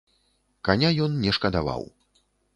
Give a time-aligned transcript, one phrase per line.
[0.69, 1.87] Каня ён не шкадаваў.